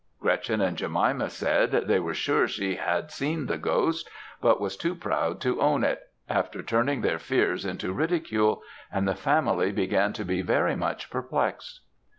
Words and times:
Gretchen 0.19 0.61
and 0.61 0.77
Jemima 0.77 1.29
said, 1.29 1.69
they 1.85 1.99
were 1.99 2.15
sure 2.15 2.47
she 2.47 2.77
had 2.77 3.11
seen 3.11 3.45
the 3.45 3.59
ghost, 3.59 4.09
but 4.41 4.59
was 4.59 4.75
too 4.75 4.95
proud 4.95 5.39
to 5.41 5.61
own 5.61 5.83
it, 5.83 6.01
after 6.27 6.63
turning 6.63 7.01
their 7.01 7.19
fears 7.19 7.67
into 7.67 7.93
ridicule; 7.93 8.63
and 8.91 9.07
the 9.07 9.13
family 9.13 9.71
began 9.71 10.11
to 10.13 10.25
be 10.25 10.41
very 10.41 10.75
much 10.75 11.11
perplexed. 11.11 11.81